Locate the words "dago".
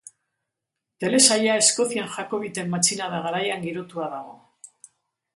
4.15-4.33